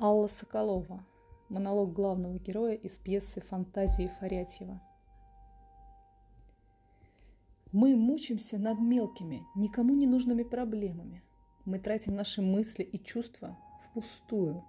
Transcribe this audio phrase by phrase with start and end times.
[0.00, 1.04] Алла Соколова.
[1.48, 4.80] Монолог главного героя из пьесы «Фантазии Фарятьева».
[7.72, 11.20] Мы мучимся над мелкими, никому не нужными проблемами.
[11.64, 14.64] Мы тратим наши мысли и чувства впустую.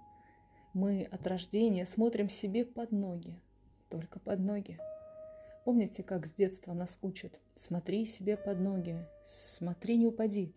[0.74, 3.40] Мы от рождения смотрим себе под ноги,
[3.88, 4.78] только под ноги.
[5.64, 7.38] Помните, как с детства нас учат?
[7.54, 10.52] Смотри себе под ноги, смотри, не упади.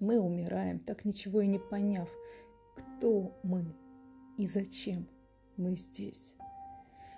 [0.00, 2.08] Мы умираем, так ничего и не поняв,
[2.76, 3.64] кто мы
[4.38, 5.08] и зачем
[5.56, 6.34] мы здесь.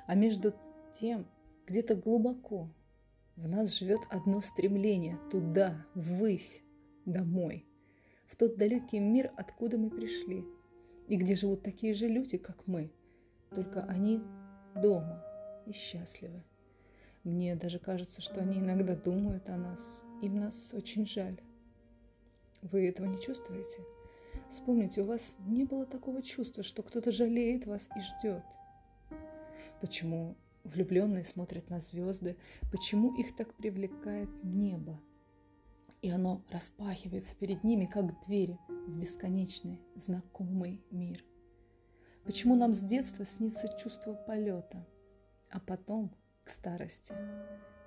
[0.06, 0.54] А между
[0.98, 1.26] тем,
[1.66, 2.68] где-то глубоко
[3.36, 6.62] в нас живет одно стремление туда, ввысь,
[7.04, 7.66] домой,
[8.26, 10.44] в тот далекий мир, откуда мы пришли,
[11.08, 12.90] и где живут такие же люди, как мы,
[13.50, 14.22] только они
[14.74, 15.24] дома
[15.66, 16.42] и счастливы.
[17.22, 20.00] Мне даже кажется, что они иногда думают о нас.
[20.20, 21.40] Им нас очень жаль.
[22.60, 23.80] Вы этого не чувствуете?
[24.48, 28.44] Вспомните, у вас не было такого чувства, что кто-то жалеет вас и ждет.
[29.80, 32.36] Почему влюбленные смотрят на звезды?
[32.70, 35.00] Почему их так привлекает небо?
[36.02, 41.24] И оно распахивается перед ними, как двери в бесконечный, знакомый мир.
[42.24, 44.86] Почему нам с детства снится чувство полета,
[45.50, 47.14] а потом, к старости,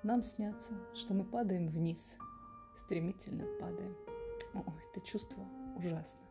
[0.02, 2.14] нам снятся, что мы падаем вниз,
[2.76, 3.96] стремительно падаем.
[4.54, 5.44] О, это чувство
[5.76, 6.27] ужасно.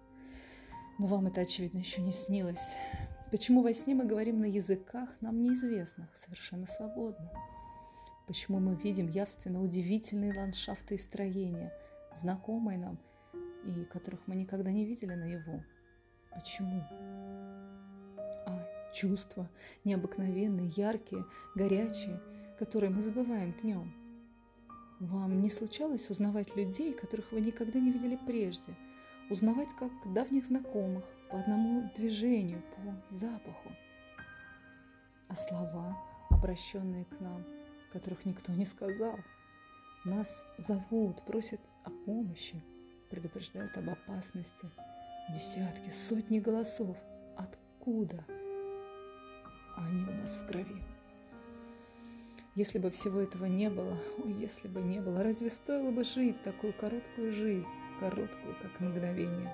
[0.98, 2.76] Но вам это, очевидно, еще не снилось.
[3.30, 7.30] Почему во сне мы говорим на языках, нам неизвестных, совершенно свободно?
[8.26, 11.72] Почему мы видим явственно удивительные ландшафты и строения,
[12.16, 12.98] знакомые нам
[13.66, 15.64] и которых мы никогда не видели наяву?
[16.32, 16.82] Почему?
[18.48, 19.50] А чувства
[19.84, 21.26] необыкновенные, яркие,
[21.56, 22.20] горячие,
[22.58, 23.94] которые мы забываем днем.
[25.00, 28.76] Вам не случалось узнавать людей, которых вы никогда не видели прежде–
[29.30, 33.72] узнавать как давних знакомых по одному движению, по запаху.
[35.28, 35.98] А слова,
[36.30, 37.44] обращенные к нам,
[37.92, 39.20] которых никто не сказал,
[40.06, 42.64] нас зовут, просят о помощи,
[43.10, 44.70] предупреждают об опасности.
[45.30, 46.96] Десятки, сотни голосов.
[47.36, 48.24] Откуда?
[49.76, 50.82] А они у нас в крови.
[52.56, 56.42] Если бы всего этого не было, ой, если бы не было, разве стоило бы жить
[56.42, 57.70] такую короткую жизнь?
[58.00, 59.54] Короткую, как мгновение.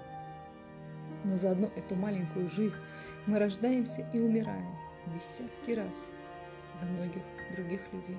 [1.24, 2.78] Но за одну эту маленькую жизнь
[3.26, 4.76] мы рождаемся и умираем
[5.08, 6.10] десятки раз
[6.76, 7.22] за многих
[7.56, 8.18] других людей.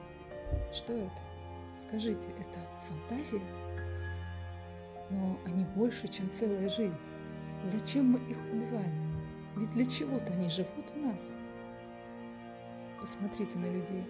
[0.72, 1.20] Что это?
[1.76, 2.58] Скажите, это
[2.88, 3.42] фантазия?
[5.10, 6.96] Но они больше, чем целая жизнь.
[7.64, 9.22] Зачем мы их убиваем?
[9.56, 11.34] Ведь для чего-то они живут в нас.
[13.00, 14.04] Посмотрите на людей.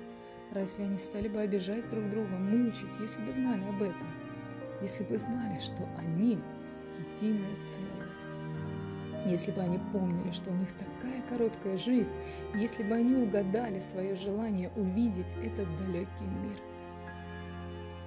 [0.52, 4.23] Разве они стали бы обижать друг друга, мучить, если бы знали об этом?
[4.84, 6.38] Если бы знали, что они
[6.98, 8.10] единое целое.
[9.26, 12.12] Если бы они помнили, что у них такая короткая жизнь,
[12.54, 16.58] если бы они угадали свое желание увидеть этот далекий мир.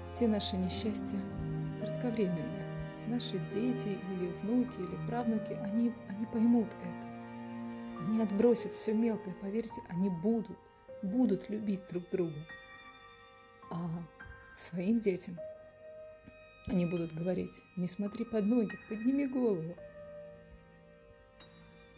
[0.07, 1.19] Все наши несчастья
[1.81, 2.65] кратковременные.
[3.07, 8.05] Наши дети или внуки или правнуки, они, они поймут это.
[8.05, 10.59] Они отбросят все мелкое, поверьте, они будут,
[11.01, 12.35] будут любить друг друга.
[13.71, 13.89] А
[14.55, 15.39] своим детям–
[16.67, 19.75] они будут говорить, не смотри под ноги, подними голову.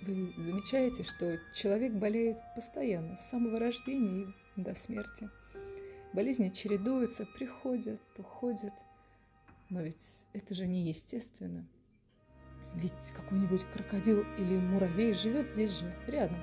[0.01, 5.29] Вы замечаете, что человек болеет постоянно, с самого рождения и до смерти.
[6.13, 8.73] Болезни чередуются, приходят, уходят.
[9.69, 11.67] Но ведь это же неестественно.
[12.75, 16.39] Ведь какой-нибудь крокодил или муравей живет здесь же, рядом.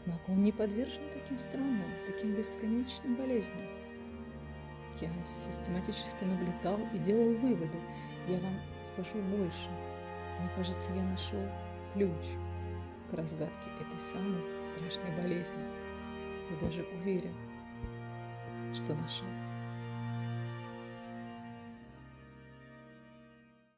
[0.00, 3.87] Однако он не подвержен таким странным, таким бесконечным болезням.
[5.00, 7.78] Я систематически наблюдал и делал выводы.
[8.26, 8.54] Я вам
[8.84, 9.70] скажу больше.
[10.40, 11.40] Мне кажется, я нашел
[11.94, 12.36] ключ
[13.10, 15.62] к разгадке этой самой страшной болезни.
[16.50, 17.34] Я даже уверен,
[18.74, 19.47] что нашел.